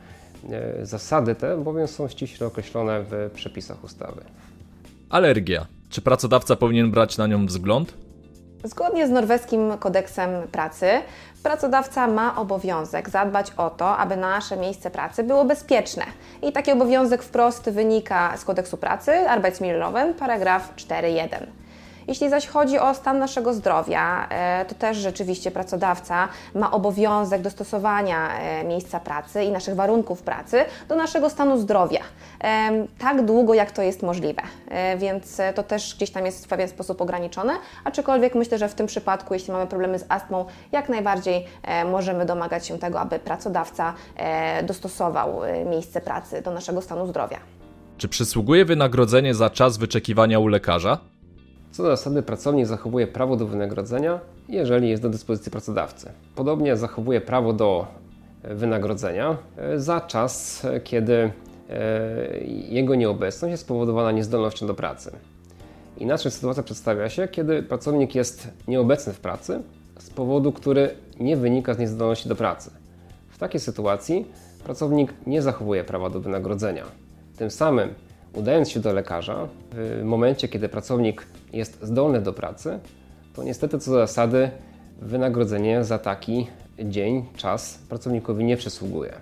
Zasady 0.82 1.34
te 1.34 1.56
bowiem 1.56 1.88
są 1.88 2.08
ściśle 2.08 2.46
określone 2.46 3.02
w 3.10 3.30
przepisach 3.34 3.84
ustawy. 3.84 4.20
Alergia. 5.10 5.66
Czy 5.90 6.02
pracodawca 6.02 6.56
powinien 6.56 6.90
brać 6.90 7.18
na 7.18 7.26
nią 7.26 7.46
wzgląd? 7.46 7.94
Zgodnie 8.64 9.06
z 9.06 9.10
norweskim 9.10 9.78
kodeksem 9.78 10.48
pracy, 10.52 10.86
pracodawca 11.42 12.06
ma 12.06 12.36
obowiązek 12.36 13.10
zadbać 13.10 13.52
o 13.56 13.70
to, 13.70 13.96
aby 13.96 14.16
nasze 14.16 14.56
miejsce 14.56 14.90
pracy 14.90 15.24
było 15.24 15.44
bezpieczne. 15.44 16.04
I 16.42 16.52
taki 16.52 16.72
obowiązek 16.72 17.22
wprost 17.22 17.70
wynika 17.70 18.36
z 18.36 18.44
kodeksu 18.44 18.76
pracy, 18.76 19.12
Arbeitsmillowen, 19.12 20.14
paragraf 20.14 20.74
4.1. 20.76 21.46
Jeśli 22.08 22.30
zaś 22.30 22.46
chodzi 22.46 22.78
o 22.78 22.94
stan 22.94 23.18
naszego 23.18 23.54
zdrowia, 23.54 24.28
e, 24.30 24.64
to 24.64 24.74
też 24.74 24.96
rzeczywiście 24.96 25.50
pracodawca 25.50 26.28
ma 26.54 26.70
obowiązek 26.70 27.42
dostosowania 27.42 28.38
e, 28.38 28.64
miejsca 28.64 29.00
pracy 29.00 29.44
i 29.44 29.52
naszych 29.52 29.74
warunków 29.74 30.22
pracy 30.22 30.64
do 30.88 30.96
naszego 30.96 31.30
stanu 31.30 31.58
zdrowia. 31.58 32.00
E, 32.44 32.86
tak 32.98 33.24
długo, 33.24 33.54
jak 33.54 33.70
to 33.70 33.82
jest 33.82 34.02
możliwe. 34.02 34.42
Więc 34.98 35.40
to 35.54 35.62
też 35.62 35.94
gdzieś 35.96 36.10
tam 36.10 36.26
jest 36.26 36.44
w 36.44 36.48
pewien 36.48 36.68
sposób 36.68 37.00
ograniczone, 37.00 37.52
aczkolwiek 37.84 38.34
myślę, 38.34 38.58
że 38.58 38.68
w 38.68 38.74
tym 38.74 38.86
przypadku, 38.86 39.34
jeśli 39.34 39.52
mamy 39.52 39.66
problemy 39.66 39.98
z 39.98 40.04
astmą, 40.08 40.44
jak 40.72 40.88
najbardziej 40.88 41.46
możemy 41.90 42.26
domagać 42.26 42.66
się 42.66 42.78
tego, 42.78 43.00
aby 43.00 43.18
pracodawca 43.18 43.94
dostosował 44.62 45.40
miejsce 45.70 46.00
pracy 46.00 46.42
do 46.42 46.50
naszego 46.50 46.82
stanu 46.82 47.06
zdrowia. 47.06 47.38
Czy 47.98 48.08
przysługuje 48.08 48.64
wynagrodzenie 48.64 49.34
za 49.34 49.50
czas 49.50 49.76
wyczekiwania 49.76 50.38
u 50.38 50.46
lekarza? 50.46 50.98
Co 51.78 51.82
do 51.82 51.90
zasady 51.90 52.22
pracownik 52.22 52.66
zachowuje 52.66 53.06
prawo 53.06 53.36
do 53.36 53.46
wynagrodzenia, 53.46 54.20
jeżeli 54.48 54.88
jest 54.88 55.02
do 55.02 55.08
dyspozycji 55.08 55.52
pracodawcy. 55.52 56.12
Podobnie 56.34 56.76
zachowuje 56.76 57.20
prawo 57.20 57.52
do 57.52 57.86
wynagrodzenia 58.44 59.36
e, 59.56 59.80
za 59.80 60.00
czas, 60.00 60.62
kiedy 60.84 61.14
e, 61.14 61.30
jego 62.68 62.94
nieobecność 62.94 63.50
jest 63.50 63.62
spowodowana 63.62 64.12
niezdolnością 64.12 64.66
do 64.66 64.74
pracy. 64.74 65.10
Inaczej 65.98 66.32
sytuacja 66.32 66.62
przedstawia 66.62 67.08
się, 67.08 67.28
kiedy 67.28 67.62
pracownik 67.62 68.14
jest 68.14 68.48
nieobecny 68.68 69.12
w 69.12 69.20
pracy 69.20 69.62
z 69.98 70.10
powodu, 70.10 70.52
który 70.52 70.90
nie 71.20 71.36
wynika 71.36 71.74
z 71.74 71.78
niezdolności 71.78 72.28
do 72.28 72.36
pracy. 72.36 72.70
W 73.28 73.38
takiej 73.38 73.60
sytuacji 73.60 74.26
pracownik 74.64 75.14
nie 75.26 75.42
zachowuje 75.42 75.84
prawa 75.84 76.10
do 76.10 76.20
wynagrodzenia. 76.20 76.84
Tym 77.36 77.50
samym 77.50 77.94
udając 78.38 78.70
się 78.70 78.80
do 78.80 78.92
lekarza, 78.92 79.48
w 79.72 80.02
momencie, 80.04 80.48
kiedy 80.48 80.68
pracownik 80.68 81.26
jest 81.52 81.82
zdolny 81.82 82.20
do 82.20 82.32
pracy, 82.32 82.78
to 83.34 83.42
niestety 83.42 83.78
co 83.78 83.90
do 83.90 83.96
zasady 83.96 84.50
wynagrodzenie 85.02 85.84
za 85.84 85.98
taki 85.98 86.46
dzień, 86.78 87.26
czas 87.36 87.78
pracownikowi 87.88 88.44
nie 88.44 88.56
przysługuje. 88.56 89.12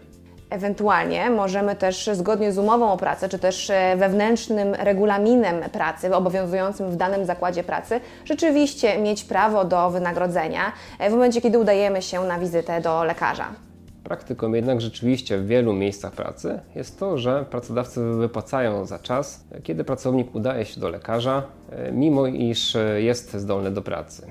Ewentualnie 0.51 1.31
możemy 1.31 1.77
też 1.77 2.11
zgodnie 2.13 2.53
z 2.53 2.59
umową 2.59 2.93
o 2.93 2.97
pracę, 2.97 3.29
czy 3.29 3.39
też 3.39 3.71
e, 3.71 3.97
wewnętrznym 3.97 4.75
regulaminem 4.75 5.71
pracy 5.71 6.15
obowiązującym 6.15 6.91
w 6.91 6.97
danym 6.97 7.27
zakładzie 7.27 7.65
pracy, 7.65 8.01
rzeczywiście 8.25 8.99
mieć 8.99 9.25
prawo 9.25 9.65
do 9.65 9.91
wynagrodzenia 9.91 10.73
e, 10.99 11.11
w 11.11 11.13
momencie, 11.13 11.41
kiedy 11.41 11.59
udajemy 11.59 12.03
się 12.03 12.25
na 12.25 12.39
wizytę 12.39 12.81
do 12.81 13.05
lekarza. 13.05 13.66
Praktyką 14.07 14.53
jednak 14.53 14.81
rzeczywiście 14.81 15.39
w 15.39 15.47
wielu 15.47 15.73
miejscach 15.73 16.13
pracy 16.13 16.61
jest 16.75 16.99
to, 16.99 17.19
że 17.19 17.45
pracodawcy 17.51 18.01
wypłacają 18.01 18.85
za 18.85 18.99
czas, 18.99 19.45
kiedy 19.63 19.85
pracownik 19.85 20.35
udaje 20.35 20.65
się 20.65 20.81
do 20.81 20.89
lekarza, 20.89 21.43
e, 21.71 21.93
mimo 21.93 22.27
iż 22.27 22.77
e, 22.77 23.03
jest 23.03 23.35
zdolny 23.35 23.71
do 23.71 23.83
pracy. 23.83 24.27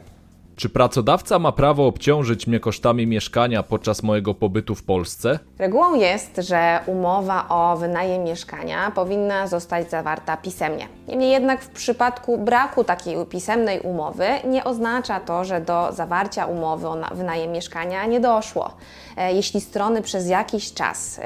Czy 0.55 0.69
pracodawca 0.69 1.39
ma 1.39 1.51
prawo 1.51 1.87
obciążyć 1.87 2.47
mnie 2.47 2.59
kosztami 2.59 3.07
mieszkania 3.07 3.63
podczas 3.63 4.03
mojego 4.03 4.33
pobytu 4.33 4.75
w 4.75 4.83
Polsce? 4.83 5.39
Regułą 5.57 5.95
jest, 5.95 6.37
że 6.37 6.79
umowa 6.85 7.49
o 7.49 7.77
wynajem 7.77 8.23
mieszkania 8.23 8.91
powinna 8.91 9.47
zostać 9.47 9.89
zawarta 9.89 10.37
pisemnie. 10.37 10.87
Niemniej 11.07 11.31
jednak 11.31 11.61
w 11.61 11.69
przypadku 11.69 12.37
braku 12.37 12.83
takiej 12.83 13.25
pisemnej 13.25 13.79
umowy 13.79 14.27
nie 14.47 14.63
oznacza 14.63 15.19
to, 15.19 15.45
że 15.45 15.61
do 15.61 15.91
zawarcia 15.91 16.45
umowy 16.45 16.87
o 16.87 16.97
wynajem 17.11 17.51
mieszkania 17.51 18.05
nie 18.05 18.19
doszło. 18.19 18.73
E, 19.17 19.33
jeśli 19.33 19.61
strony 19.61 20.01
przez 20.01 20.27
jakiś 20.27 20.73
czas 20.73 21.19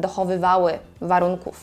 dochowywały 0.00 0.78
warunków 1.00 1.60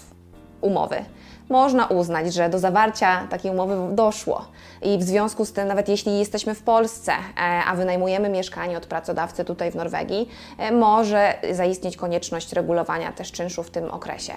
umowy, 0.61 1.05
można 1.51 1.87
uznać, 1.87 2.33
że 2.33 2.49
do 2.49 2.59
zawarcia 2.59 3.27
takiej 3.27 3.51
umowy 3.51 3.95
doszło. 3.95 4.45
I 4.81 4.97
w 4.97 5.03
związku 5.03 5.45
z 5.45 5.53
tym, 5.53 5.67
nawet 5.67 5.89
jeśli 5.89 6.19
jesteśmy 6.19 6.55
w 6.55 6.63
Polsce, 6.63 7.11
e, 7.11 7.41
a 7.67 7.75
wynajmujemy 7.75 8.29
mieszkanie 8.29 8.77
od 8.77 8.85
pracodawcy 8.85 9.45
tutaj 9.45 9.71
w 9.71 9.75
Norwegii, 9.75 10.29
e, 10.57 10.71
może 10.71 11.33
zaistnieć 11.51 11.97
konieczność 11.97 12.53
regulowania 12.53 13.11
też 13.11 13.31
czynszu 13.31 13.63
w 13.63 13.69
tym 13.69 13.91
okresie. 13.91 14.33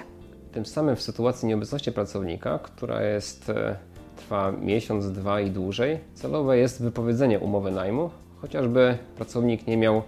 Tym 0.53 0.67
samym 0.67 0.97
w 0.97 1.03
sytuacji 1.03 1.49
nieobecności 1.49 1.93
pracownika, 1.93 2.59
która 2.59 3.03
jest, 3.03 3.51
e, 3.51 3.77
trwa 4.17 4.53
miesiąc, 4.53 5.13
dwa 5.13 5.41
i 5.41 5.51
dłużej, 5.51 6.01
celowe 6.15 6.59
jest 6.59 6.83
wypowiedzenie 6.83 7.39
umowy 7.39 7.71
najmu, 7.71 8.11
chociażby 8.41 8.99
pracownik 9.17 9.67
nie 9.67 9.77
miał 9.77 10.03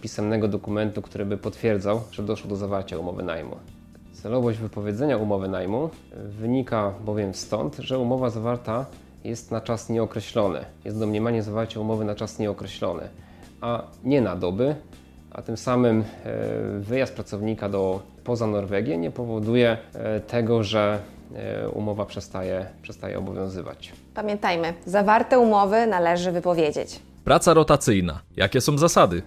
pisemnego 0.00 0.48
dokumentu, 0.48 1.02
który 1.02 1.26
by 1.26 1.36
potwierdzał, 1.36 2.00
że 2.10 2.22
doszło 2.22 2.50
do 2.50 2.56
zawarcia 2.56 2.98
umowy 2.98 3.22
najmu. 3.22 3.56
Celowość 4.22 4.58
wypowiedzenia 4.58 5.16
umowy 5.16 5.48
najmu 5.48 5.90
wynika 6.40 6.92
bowiem 7.04 7.34
stąd, 7.34 7.76
że 7.76 7.98
umowa 7.98 8.30
zawarta 8.30 8.86
jest 9.24 9.50
na 9.50 9.60
czas 9.60 9.88
nieokreślony. 9.88 10.64
Jest 10.84 10.98
domniemanie 10.98 11.42
zawarcia 11.42 11.80
umowy 11.80 12.04
na 12.04 12.14
czas 12.14 12.38
nieokreślony, 12.38 13.08
a 13.60 13.82
nie 14.04 14.20
na 14.20 14.36
doby, 14.36 14.74
a 15.32 15.42
tym 15.42 15.56
samym 15.56 16.00
e, 16.00 16.04
wyjazd 16.80 17.14
pracownika 17.14 17.68
do, 17.68 18.02
poza 18.24 18.46
Norwegię 18.46 18.98
nie 18.98 19.10
powoduje 19.10 19.78
e, 19.94 20.20
tego, 20.20 20.62
że 20.62 20.98
e, 21.34 21.68
umowa 21.68 22.06
przestaje, 22.06 22.66
przestaje 22.82 23.18
obowiązywać. 23.18 23.92
Pamiętajmy, 24.14 24.74
zawarte 24.86 25.38
umowy 25.38 25.86
należy 25.86 26.32
wypowiedzieć. 26.32 27.00
Praca 27.24 27.54
rotacyjna. 27.54 28.20
Jakie 28.36 28.60
są 28.60 28.78
zasady? 28.78 29.22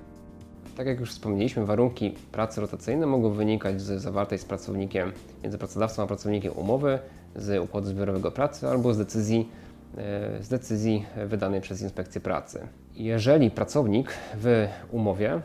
Tak 0.80 0.88
jak 0.88 1.00
już 1.00 1.12
wspomnieliśmy, 1.12 1.66
warunki 1.66 2.16
pracy 2.32 2.62
rotacyjnej 2.62 3.08
mogą 3.08 3.30
wynikać 3.30 3.82
z 3.82 4.02
zawartej 4.02 4.38
z 4.38 4.46
pracownikiem, 4.46 5.12
między 5.44 5.58
pracodawcą 5.58 6.04
a 6.04 6.08
pracownikiem 6.08 6.54
umowy, 6.56 7.00
z 7.36 7.64
układu 7.64 7.88
zbiorowego 7.88 8.32
pracy 8.32 8.68
albo 8.68 8.94
z 8.94 8.98
decyzji, 8.98 9.50
e, 9.98 10.44
z 10.44 10.50
decyzji 10.50 11.06
wydanej 11.28 11.62
przez 11.62 11.82
inspekcję 11.82 12.22
pracy. 12.22 12.68
Jeżeli 12.96 13.52
pracownik 13.52 14.14
w 14.36 14.68
umowie 14.92 15.42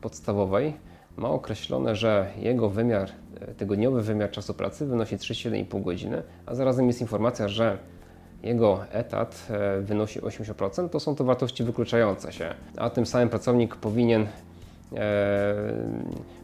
podstawowej 0.00 0.74
ma 1.16 1.28
określone, 1.28 1.96
że 1.96 2.30
jego 2.38 2.70
wymiar, 2.70 3.10
e, 3.40 3.54
tygodniowy 3.54 4.02
wymiar 4.02 4.30
czasu 4.30 4.54
pracy 4.54 4.86
wynosi 4.86 5.18
37,5 5.18 5.82
godziny, 5.82 6.22
a 6.46 6.54
zarazem 6.54 6.86
jest 6.86 7.00
informacja, 7.00 7.48
że 7.48 7.78
jego 8.42 8.84
etat 8.92 9.46
e, 9.50 9.80
wynosi 9.80 10.20
80%, 10.20 10.88
to 10.88 11.00
są 11.00 11.14
to 11.14 11.24
wartości 11.24 11.64
wykluczające 11.64 12.32
się, 12.32 12.54
a 12.76 12.90
tym 12.90 13.06
samym 13.06 13.28
pracownik 13.28 13.76
powinien 13.76 14.26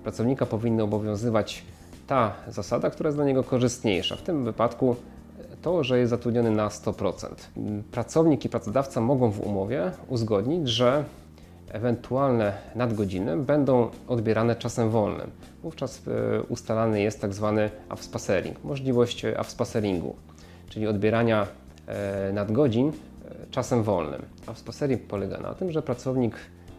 pracownika 0.05 0.47
powinna 0.47 0.83
obowiązywać 0.83 1.65
ta 2.07 2.33
zasada, 2.49 2.91
która 2.91 3.09
jest 3.09 3.17
dla 3.17 3.25
niego 3.25 3.45
korzystniejsza. 3.45 4.17
W 4.17 4.23
tym 4.23 4.45
wypadku 4.45 4.97
to, 5.63 5.85
że 5.85 5.99
jest 5.99 6.11
zatrudniony 6.11 6.51
na 6.51 6.69
100%. 6.69 7.29
Pracownik 7.93 8.45
i 8.45 8.49
pracodawca 8.49 9.01
mogą 9.01 9.31
w 9.31 9.41
umowie 9.41 9.91
uzgodnić, 10.09 10.69
że 10.69 11.05
ewentualne 11.73 12.53
nadgodziny 12.75 13.37
będą 13.37 13.91
odbierane 14.09 14.57
czasem 14.57 14.91
wolnym. 14.91 15.31
Wówczas 15.63 16.03
e, 16.09 16.43
ustalany 16.43 17.03
jest 17.03 17.21
tak 17.21 17.35
zwany 17.35 17.71
avspacering, 17.89 18.65
możliwość 18.65 19.25
avspaceringu, 19.25 20.17
czyli 20.69 20.87
odbierania 20.87 21.47
e, 21.87 22.33
nadgodzin 22.33 22.93
czasem 23.51 23.83
wolnym. 23.83 24.23
Avspacering 24.47 25.03
polega 25.03 25.39
na 25.39 25.55
tym, 25.55 25.73
że 25.73 25.83
pracownik 25.83 26.35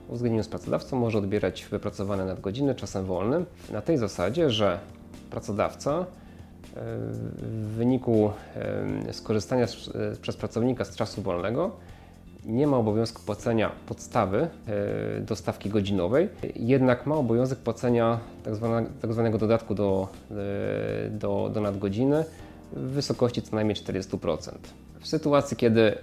w 0.07 0.11
uzgodnieniu 0.11 0.43
z 0.43 0.47
pracodawcą 0.47 0.99
może 0.99 1.17
odbierać 1.17 1.65
wypracowane 1.71 2.25
nadgodziny 2.25 2.75
czasem 2.75 3.05
wolnym 3.05 3.45
na 3.71 3.81
tej 3.81 3.97
zasadzie, 3.97 4.49
że 4.49 4.79
pracodawca 5.29 5.99
e, 5.99 6.05
w 7.41 7.73
wyniku 7.77 8.31
e, 8.55 9.13
skorzystania 9.13 9.67
przez 10.21 10.37
pracownika 10.37 10.85
z 10.85 10.95
czasu 10.95 11.21
wolnego 11.21 11.71
nie 12.45 12.67
ma 12.67 12.77
obowiązku 12.77 13.21
płacenia 13.25 13.71
podstawy 13.87 14.47
e, 15.17 15.21
do 15.21 15.35
stawki 15.35 15.69
godzinowej, 15.69 16.29
jednak 16.55 17.05
ma 17.05 17.15
obowiązek 17.15 17.59
płacenia 17.59 18.19
tzw. 18.45 18.85
Tak 19.01 19.13
zwanego 19.13 19.37
tak 19.37 19.41
dodatku 19.41 19.75
do, 19.75 20.07
do, 21.09 21.51
do 21.53 21.61
nadgodziny 21.61 22.25
w 22.73 22.79
wysokości 22.79 23.41
co 23.41 23.55
najmniej 23.55 23.75
40%. 23.75 24.51
W 24.99 25.07
sytuacji, 25.07 25.57
kiedy 25.57 25.97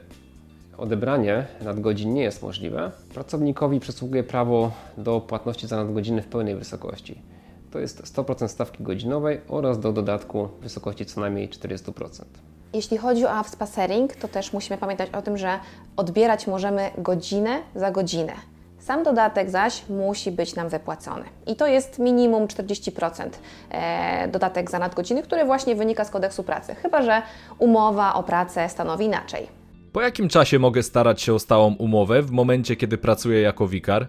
odebranie 0.80 1.46
nadgodzin 1.62 2.14
nie 2.14 2.22
jest 2.22 2.42
możliwe, 2.42 2.90
pracownikowi 3.14 3.80
przysługuje 3.80 4.24
prawo 4.24 4.70
do 4.98 5.20
płatności 5.20 5.66
za 5.66 5.76
nadgodziny 5.76 6.22
w 6.22 6.26
pełnej 6.26 6.54
wysokości. 6.54 7.22
To 7.70 7.78
jest 7.78 8.02
100% 8.02 8.48
stawki 8.48 8.84
godzinowej 8.84 9.40
oraz 9.48 9.80
do 9.80 9.92
dodatku 9.92 10.48
w 10.60 10.62
wysokości 10.62 11.06
co 11.06 11.20
najmniej 11.20 11.48
40%. 11.48 12.24
Jeśli 12.72 12.98
chodzi 12.98 13.24
o 13.24 13.30
avspacering, 13.30 14.16
to 14.16 14.28
też 14.28 14.52
musimy 14.52 14.78
pamiętać 14.78 15.10
o 15.10 15.22
tym, 15.22 15.38
że 15.38 15.58
odbierać 15.96 16.46
możemy 16.46 16.90
godzinę 16.98 17.58
za 17.74 17.90
godzinę. 17.90 18.32
Sam 18.78 19.02
dodatek 19.02 19.50
zaś 19.50 19.88
musi 19.88 20.32
być 20.32 20.54
nam 20.54 20.68
wypłacony. 20.68 21.24
I 21.46 21.56
to 21.56 21.66
jest 21.66 21.98
minimum 21.98 22.46
40% 22.46 23.28
e, 23.70 24.28
dodatek 24.28 24.70
za 24.70 24.78
nadgodziny, 24.78 25.22
który 25.22 25.44
właśnie 25.44 25.74
wynika 25.74 26.04
z 26.04 26.10
kodeksu 26.10 26.42
pracy, 26.42 26.74
chyba 26.74 27.02
że 27.02 27.22
umowa 27.58 28.14
o 28.14 28.22
pracę 28.22 28.68
stanowi 28.68 29.04
inaczej. 29.04 29.59
Po 29.92 30.00
jakim 30.00 30.28
czasie 30.28 30.58
mogę 30.58 30.82
starać 30.82 31.22
się 31.22 31.34
o 31.34 31.38
stałą 31.38 31.74
umowę 31.74 32.22
w 32.22 32.30
momencie, 32.30 32.76
kiedy 32.76 32.98
pracuję 32.98 33.40
jako 33.40 33.68
wikar? 33.68 34.06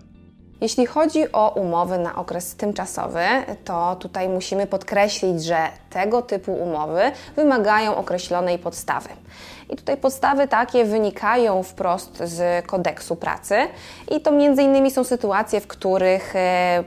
Jeśli 0.61 0.85
chodzi 0.85 1.31
o 1.31 1.49
umowy 1.49 1.97
na 1.97 2.15
okres 2.15 2.55
tymczasowy, 2.55 3.23
to 3.65 3.95
tutaj 3.95 4.29
musimy 4.29 4.67
podkreślić, 4.67 5.43
że 5.43 5.57
tego 5.89 6.21
typu 6.21 6.53
umowy 6.53 7.01
wymagają 7.35 7.95
określonej 7.95 8.59
podstawy. 8.59 9.09
I 9.69 9.75
tutaj 9.75 9.97
podstawy 9.97 10.47
takie 10.47 10.85
wynikają 10.85 11.63
wprost 11.63 12.17
z 12.23 12.65
kodeksu 12.65 13.15
pracy 13.15 13.55
i 14.11 14.21
to 14.21 14.31
innymi 14.39 14.91
są 14.91 15.03
sytuacje, 15.03 15.61
w 15.61 15.67
których 15.67 16.35
e, 16.35 16.83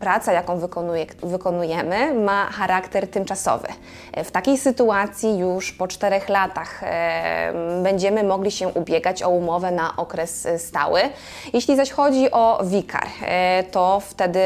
praca, 0.00 0.32
jaką 0.32 0.58
wykonuje, 0.58 1.06
wykonujemy, 1.22 2.14
ma 2.14 2.46
charakter 2.46 3.08
tymczasowy. 3.08 3.68
W 4.24 4.30
takiej 4.30 4.58
sytuacji 4.58 5.38
już 5.38 5.72
po 5.72 5.88
czterech 5.88 6.28
latach 6.28 6.82
e, 6.82 7.52
będziemy 7.82 8.24
mogli 8.24 8.50
się 8.50 8.68
ubiegać 8.68 9.22
o 9.22 9.28
umowę 9.28 9.70
na 9.70 9.96
okres 9.96 10.48
stały. 10.58 11.00
Jeśli 11.52 11.76
zaś 11.76 11.90
chodzi 11.90 12.30
o 12.30 12.60
wikar, 12.64 13.06
e, 13.22 13.64
to 13.70 14.02
wtedy 14.08 14.40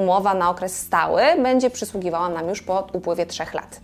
umowa 0.00 0.34
na 0.34 0.50
okres 0.50 0.78
stały 0.78 1.22
będzie 1.42 1.70
przysługiwała 1.70 2.28
nam 2.28 2.48
już 2.48 2.62
po 2.62 2.86
upływie 2.92 3.26
trzech 3.26 3.54
lat. 3.54 3.80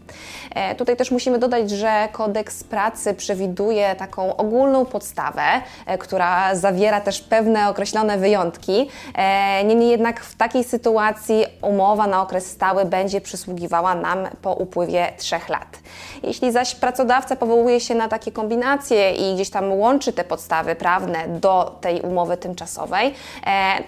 E, 0.54 0.74
tutaj 0.74 0.96
też 0.96 1.10
musimy 1.10 1.38
dodać, 1.38 1.70
że 1.70 2.08
kodeks 2.12 2.64
pracy 2.64 3.14
przewiduje 3.14 3.94
taką 3.94 4.36
ogólną 4.36 4.86
podstawę, 4.86 5.42
e, 5.86 5.98
która 5.98 6.54
zawiera 6.54 7.00
też 7.00 7.20
pewne 7.20 7.68
określone 7.68 8.18
wyjątki. 8.18 8.90
E, 9.14 9.64
niemniej 9.64 9.90
jednak 9.90 10.20
w 10.20 10.36
takiej 10.36 10.64
sytuacji 10.64 11.44
umowa 11.62 12.06
na 12.06 12.22
okres 12.22 12.46
stały 12.46 12.84
będzie 12.84 13.20
przysługiwała 13.20 13.94
nam 13.94 14.28
po 14.42 14.52
upływie 14.52 15.12
trzech 15.18 15.48
lat. 15.48 15.78
Jeśli 16.22 16.52
zaś 16.52 16.74
pracodawca 16.74 17.36
powołuje 17.36 17.80
się 17.80 17.94
na 17.94 18.08
takie 18.08 18.32
kombinacje 18.32 19.12
i 19.12 19.34
gdzieś 19.34 19.50
tam 19.50 19.72
łączy 19.72 20.12
te 20.12 20.24
podstawy 20.24 20.74
prawne 20.74 21.28
do 21.28 21.78
tej 21.80 22.00
umowy 22.00 22.36
tymczasowej, 22.36 23.14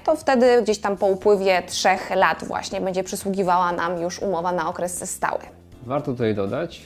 to 0.05 0.17
wtedy 0.17 0.63
gdzieś 0.63 0.79
tam 0.79 0.97
po 0.97 1.07
upływie 1.07 1.63
trzech 1.63 2.11
lat 2.11 2.45
właśnie 2.45 2.81
będzie 2.81 3.05
przysługiwała 3.05 3.73
nam 3.73 4.01
już 4.01 4.19
umowa 4.19 4.53
na 4.53 4.69
okres 4.69 5.11
stały. 5.11 5.66
Warto 5.87 6.13
tutaj 6.13 6.35
dodać, 6.35 6.83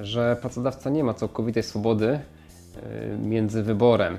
że 0.00 0.36
pracodawca 0.40 0.90
nie 0.90 1.04
ma 1.04 1.14
całkowitej 1.14 1.62
swobody 1.62 2.06
y, 2.08 3.18
między 3.18 3.62
wyborem 3.62 4.18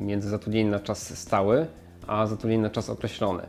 między 0.00 0.28
zatrudnieniem 0.28 0.70
na 0.70 0.80
czas 0.80 1.18
stały, 1.18 1.66
a 2.06 2.26
zatrudnieniem 2.26 2.62
na 2.62 2.70
czas 2.70 2.90
określony. 2.90 3.42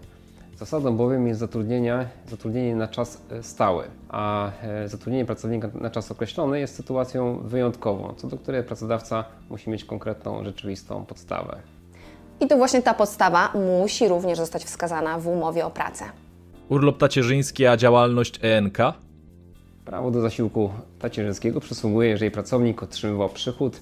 Zasadą 0.58 0.98
bowiem 0.98 1.28
jest 1.28 1.40
zatrudnienie, 1.40 2.08
zatrudnienie 2.30 2.76
na 2.76 2.88
czas 2.88 3.22
y, 3.40 3.44
stały, 3.44 3.84
a 4.10 4.52
zatrudnienie 4.86 5.26
pracownika 5.26 5.70
na 5.82 5.90
czas 5.90 6.12
określony 6.12 6.60
jest 6.60 6.76
sytuacją 6.76 7.40
wyjątkową, 7.40 8.14
co 8.18 8.28
do 8.28 8.38
której 8.38 8.64
pracodawca 8.64 9.24
musi 9.50 9.70
mieć 9.70 9.86
konkretną, 9.86 10.44
rzeczywistą 10.44 11.06
podstawę. 11.06 11.58
I 12.40 12.48
to 12.48 12.58
właśnie 12.58 12.82
ta 12.82 12.94
podstawa 12.94 13.54
musi 13.80 14.08
również 14.08 14.38
zostać 14.38 14.64
wskazana 14.64 15.20
w 15.20 15.28
umowie 15.28 15.66
o 15.66 15.72
pracę. 15.72 16.06
Urlop 16.70 16.98
tacierzyński, 16.98 17.66
a 17.66 17.78
działalność 17.78 18.40
ENK? 18.42 18.78
Prawo 19.88 20.12
do 20.12 20.22
zasiłku 20.22 20.70
tacierzyńskiego 21.00 21.60
przysługuje, 21.60 22.10
jeżeli 22.10 22.32
pracownik 22.32 22.84
otrzymywał 22.84 23.30
przychód 23.30 23.82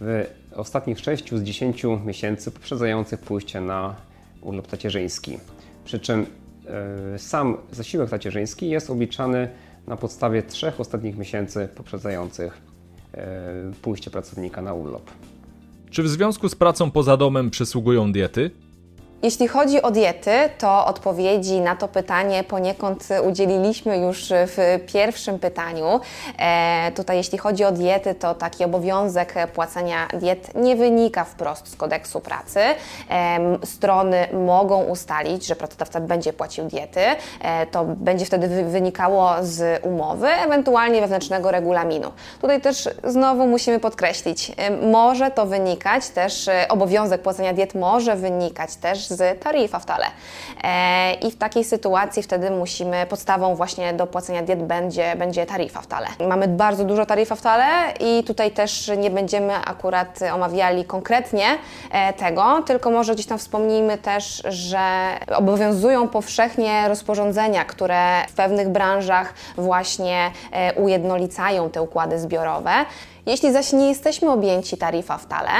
w 0.00 0.26
ostatnich 0.54 1.00
6 1.00 1.34
z 1.34 1.42
10 1.42 1.82
miesięcy 2.04 2.50
poprzedzających 2.50 3.20
pójście 3.20 3.60
na 3.60 3.96
urlop 4.40 4.66
tacierzyński. 4.66 5.38
Przy 5.84 6.00
czym 6.00 6.26
e, 7.14 7.18
sam 7.18 7.56
zasiłek 7.70 8.10
tacierzyński 8.10 8.70
jest 8.70 8.90
obliczany 8.90 9.48
na 9.86 9.96
podstawie 9.96 10.42
trzech 10.42 10.80
ostatnich 10.80 11.16
miesięcy 11.18 11.68
poprzedzających 11.74 12.60
e, 13.14 13.72
pójście 13.82 14.10
pracownika 14.10 14.62
na 14.62 14.74
urlop. 14.74 15.10
Czy 15.90 16.02
w 16.02 16.08
związku 16.08 16.48
z 16.48 16.54
pracą 16.54 16.90
poza 16.90 17.16
domem 17.16 17.50
przysługują 17.50 18.12
diety? 18.12 18.50
Jeśli 19.22 19.48
chodzi 19.48 19.82
o 19.82 19.90
diety, 19.90 20.30
to 20.58 20.86
odpowiedzi 20.86 21.60
na 21.60 21.76
to 21.76 21.88
pytanie 21.88 22.44
poniekąd 22.44 23.08
udzieliliśmy 23.28 23.98
już 23.98 24.32
w 24.46 24.80
pierwszym 24.92 25.38
pytaniu. 25.38 26.00
E, 26.38 26.92
tutaj, 26.94 27.16
jeśli 27.16 27.38
chodzi 27.38 27.64
o 27.64 27.72
diety, 27.72 28.14
to 28.14 28.34
taki 28.34 28.64
obowiązek 28.64 29.34
płacenia 29.54 30.08
diet 30.20 30.54
nie 30.54 30.76
wynika 30.76 31.24
wprost 31.24 31.68
z 31.68 31.76
kodeksu 31.76 32.20
pracy. 32.20 32.60
E, 32.60 33.38
strony 33.64 34.28
mogą 34.32 34.82
ustalić, 34.84 35.46
że 35.46 35.56
pracodawca 35.56 36.00
będzie 36.00 36.32
płacił 36.32 36.64
diety. 36.64 37.00
E, 37.40 37.66
to 37.66 37.84
będzie 37.84 38.24
wtedy 38.24 38.64
wynikało 38.64 39.30
z 39.40 39.84
umowy, 39.84 40.28
ewentualnie 40.28 41.00
wewnętrznego 41.00 41.50
regulaminu. 41.50 42.12
Tutaj 42.40 42.60
też 42.60 42.88
znowu 43.04 43.46
musimy 43.46 43.80
podkreślić, 43.80 44.52
e, 44.56 44.70
może 44.70 45.30
to 45.30 45.46
wynikać 45.46 46.08
też, 46.08 46.48
e, 46.48 46.66
obowiązek 46.68 47.22
płacenia 47.22 47.52
diet 47.52 47.74
może 47.74 48.16
wynikać 48.16 48.76
też 48.76 49.11
z 49.12 49.42
taryfa 49.42 49.78
wcale. 49.78 50.06
E, 50.64 51.14
I 51.14 51.30
w 51.30 51.38
takiej 51.38 51.64
sytuacji 51.64 52.22
wtedy 52.22 52.50
musimy, 52.50 53.06
podstawą 53.06 53.54
właśnie 53.54 53.92
do 53.92 54.06
płacenia 54.06 54.42
diet 54.42 54.62
będzie, 54.62 55.16
będzie 55.16 55.46
taryfa 55.46 55.80
wcale. 55.80 56.06
Mamy 56.28 56.48
bardzo 56.48 56.84
dużo 56.84 57.06
taryfa 57.06 57.34
wcale 57.34 57.64
i 58.00 58.24
tutaj 58.24 58.50
też 58.50 58.90
nie 58.98 59.10
będziemy 59.10 59.54
akurat 59.54 60.20
omawiali 60.34 60.84
konkretnie 60.84 61.46
e, 61.90 62.12
tego, 62.12 62.62
tylko 62.66 62.90
może 62.90 63.14
gdzieś 63.14 63.26
tam 63.26 63.38
wspomnijmy 63.38 63.98
też, 63.98 64.42
że 64.48 64.78
obowiązują 65.36 66.08
powszechnie 66.08 66.88
rozporządzenia, 66.88 67.64
które 67.64 68.26
w 68.28 68.32
pewnych 68.32 68.68
branżach 68.68 69.34
właśnie 69.56 70.30
e, 70.52 70.74
ujednolicają 70.74 71.70
te 71.70 71.82
układy 71.82 72.18
zbiorowe. 72.18 72.72
Jeśli 73.26 73.52
zaś 73.52 73.72
nie 73.72 73.88
jesteśmy 73.88 74.30
objęci 74.30 74.76
taryfa 74.76 75.18
wcale, 75.18 75.50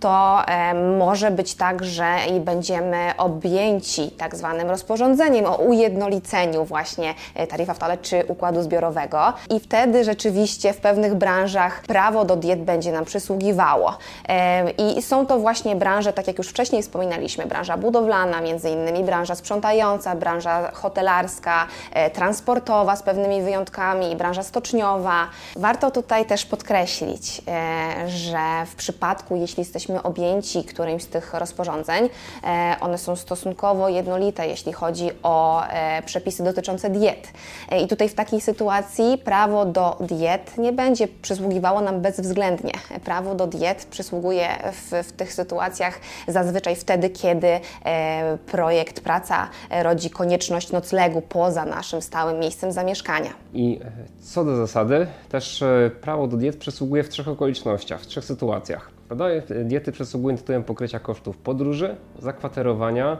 to 0.00 0.38
e, 0.46 0.74
może 0.98 1.30
być 1.30 1.54
tak, 1.54 1.84
że 1.84 2.16
i 2.36 2.40
będziemy 2.40 3.12
objęci 3.18 4.10
tak 4.10 4.36
zwanym 4.36 4.70
rozporządzeniem 4.70 5.46
o 5.46 5.56
ujednoliceniu 5.56 6.64
właśnie 6.64 7.14
e, 7.34 7.46
taryfa 7.46 7.74
wcale 7.74 7.98
czy 7.98 8.24
układu 8.28 8.62
zbiorowego 8.62 9.32
i 9.50 9.60
wtedy 9.60 10.04
rzeczywiście 10.04 10.72
w 10.72 10.76
pewnych 10.76 11.14
branżach 11.14 11.82
prawo 11.82 12.24
do 12.24 12.36
diet 12.36 12.62
będzie 12.62 12.92
nam 12.92 13.04
przysługiwało. 13.04 13.98
E, 14.28 14.70
I 14.70 15.02
są 15.02 15.26
to 15.26 15.38
właśnie 15.38 15.76
branże, 15.76 16.12
tak 16.12 16.26
jak 16.26 16.38
już 16.38 16.48
wcześniej 16.48 16.82
wspominaliśmy, 16.82 17.46
branża 17.46 17.76
budowlana, 17.76 18.40
między 18.40 18.70
innymi 18.70 19.04
branża 19.04 19.34
sprzątająca, 19.34 20.14
branża 20.14 20.70
hotelarska, 20.70 21.66
e, 21.92 22.10
transportowa 22.10 22.96
z 22.96 23.02
pewnymi 23.02 23.42
wyjątkami, 23.42 24.16
branża 24.16 24.42
stoczniowa. 24.42 25.26
Warto 25.56 25.90
tutaj 25.90 26.26
też 26.26 26.46
podkreślić, 26.46 27.09
E, 27.48 28.08
że 28.08 28.66
w 28.66 28.74
przypadku, 28.74 29.36
jeśli 29.36 29.60
jesteśmy 29.60 30.02
objęci 30.02 30.64
którymś 30.64 31.02
z 31.02 31.06
tych 31.06 31.34
rozporządzeń, 31.34 32.08
e, 32.44 32.76
one 32.80 32.98
są 32.98 33.16
stosunkowo 33.16 33.88
jednolite, 33.88 34.46
jeśli 34.46 34.72
chodzi 34.72 35.10
o 35.22 35.66
e, 35.66 36.02
przepisy 36.02 36.44
dotyczące 36.44 36.90
diet. 36.90 37.28
I 37.84 37.88
tutaj 37.88 38.08
w 38.08 38.14
takiej 38.14 38.40
sytuacji 38.40 39.18
prawo 39.18 39.64
do 39.64 39.96
diet 40.00 40.58
nie 40.58 40.72
będzie 40.72 41.08
przysługiwało 41.08 41.80
nam 41.80 42.00
bezwzględnie. 42.00 42.72
Prawo 43.04 43.34
do 43.34 43.46
diet 43.46 43.84
przysługuje 43.84 44.48
w, 44.72 45.08
w 45.08 45.12
tych 45.12 45.32
sytuacjach 45.32 46.00
zazwyczaj 46.28 46.76
wtedy, 46.76 47.10
kiedy 47.10 47.60
projekt 48.46 49.00
praca 49.00 49.48
rodzi 49.82 50.10
konieczność 50.10 50.72
noclegu 50.72 51.22
poza 51.22 51.64
naszym 51.64 52.02
stałym 52.02 52.38
miejscem 52.38 52.72
zamieszkania. 52.72 53.30
I 53.54 53.80
co 54.20 54.44
do 54.44 54.56
zasady, 54.56 55.06
też 55.28 55.64
prawo 56.00 56.26
do 56.26 56.36
diet 56.36 56.56
przysługuje 56.56 56.99
przysługuje 57.00 57.04
w 57.04 57.08
trzech 57.08 57.28
okolicznościach, 57.28 58.00
w 58.00 58.06
trzech 58.06 58.24
sytuacjach. 58.24 58.90
Prawda? 59.06 59.24
Diety 59.64 59.92
przysługują 59.92 60.36
tytułem 60.36 60.64
pokrycia 60.64 60.98
kosztów 60.98 61.36
podróży, 61.36 61.96
zakwaterowania 62.18 63.18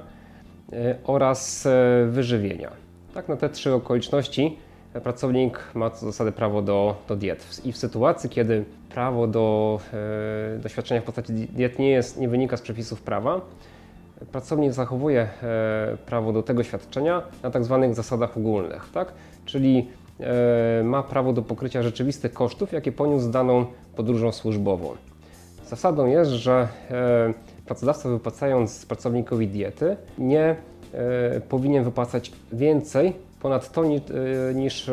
e, 0.73 0.97
oraz 1.05 1.67
e, 1.67 2.07
wyżywienia. 2.11 2.71
Tak, 3.15 3.29
na 3.29 3.37
te 3.37 3.49
trzy 3.49 3.75
okoliczności 3.75 4.59
pracownik 5.03 5.61
ma 5.75 5.91
co 5.91 6.07
zasady 6.07 6.33
prawo 6.33 6.63
do, 6.63 6.97
do 7.09 7.17
diet. 7.17 7.61
I 7.65 7.73
w 7.73 7.77
sytuacji, 7.77 8.31
kiedy 8.31 8.65
prawo 8.89 9.27
do, 9.27 9.81
e, 10.57 10.59
do 10.59 10.69
świadczenia 10.69 11.01
w 11.01 11.05
postaci 11.05 11.33
diet 11.33 11.79
nie, 11.79 11.91
jest, 11.91 12.21
nie 12.21 12.29
wynika 12.29 12.57
z 12.57 12.63
przepisów 12.63 13.03
prawa, 13.03 13.41
pracownik 14.33 14.73
zachowuje 14.73 15.29
prawo 16.07 16.33
do 16.33 16.43
tego 16.43 16.63
świadczenia 16.63 17.23
na 17.43 17.51
tak 17.51 17.65
zwanych 17.65 17.95
zasadach 17.95 18.37
ogólnych, 18.37 18.89
tak? 18.93 19.13
czyli 19.45 19.89
ma 20.85 21.03
prawo 21.03 21.33
do 21.33 21.43
pokrycia 21.43 21.83
rzeczywistych 21.83 22.33
kosztów, 22.33 22.73
jakie 22.73 22.93
poniósł 22.93 23.31
daną 23.31 23.67
podróżą 23.97 24.33
służbową. 24.33 24.95
Zasadą 25.67 26.07
jest, 26.07 26.31
że 26.31 26.69
e, 26.91 27.35
pracodawca 27.67 28.09
wypłacając 28.09 28.87
pracownikowi 28.87 29.49
diety 29.49 29.97
nie 30.19 30.57
e, 30.95 31.41
powinien 31.41 31.85
wypłacać 31.85 32.33
więcej 32.53 33.13
ponad 33.41 33.73
to 33.73 33.85
niż 34.55 34.91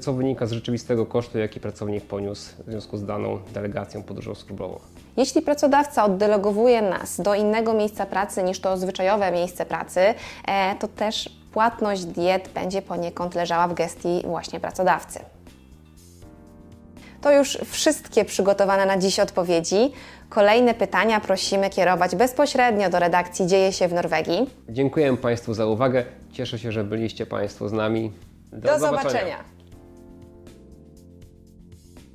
co 0.00 0.12
wynika 0.12 0.46
z 0.46 0.52
rzeczywistego 0.52 1.06
kosztu, 1.06 1.38
jaki 1.38 1.60
pracownik 1.60 2.04
poniósł 2.04 2.54
w 2.66 2.70
związku 2.70 2.96
z 2.96 3.04
daną 3.04 3.38
delegacją 3.54 4.02
podróżą 4.02 4.34
służbową. 4.34 4.78
Jeśli 5.16 5.42
pracodawca 5.42 6.04
oddelegowuje 6.04 6.82
nas 6.82 7.20
do 7.20 7.34
innego 7.34 7.74
miejsca 7.74 8.06
pracy 8.06 8.42
niż 8.42 8.60
to 8.60 8.76
zwyczajowe 8.76 9.32
miejsce 9.32 9.66
pracy, 9.66 10.00
e, 10.48 10.74
to 10.80 10.88
też 10.88 11.43
płatność 11.54 12.04
diet 12.04 12.48
będzie 12.54 12.82
poniekąd 12.82 13.34
leżała 13.34 13.68
w 13.68 13.74
gestii 13.74 14.22
właśnie 14.24 14.60
pracodawcy. 14.60 15.20
To 17.20 17.32
już 17.32 17.58
wszystkie 17.70 18.24
przygotowane 18.24 18.86
na 18.86 18.98
dziś 18.98 19.20
odpowiedzi. 19.20 19.92
Kolejne 20.28 20.74
pytania 20.74 21.20
prosimy 21.20 21.70
kierować 21.70 22.16
bezpośrednio 22.16 22.90
do 22.90 22.98
redakcji 22.98 23.46
Dzieje 23.46 23.72
się 23.72 23.88
w 23.88 23.92
Norwegii. 23.92 24.50
Dziękuję 24.68 25.16
Państwu 25.16 25.54
za 25.54 25.66
uwagę. 25.66 26.04
Cieszę 26.32 26.58
się, 26.58 26.72
że 26.72 26.84
byliście 26.84 27.26
Państwo 27.26 27.68
z 27.68 27.72
nami. 27.72 28.12
Do, 28.52 28.78
zobaczenia. 28.78 29.53